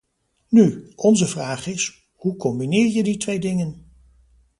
[0.49, 3.85] Nu, onze vraag is, hoe combineer je die twee dingen?